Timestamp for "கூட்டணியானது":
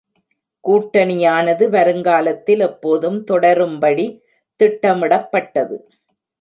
0.63-1.69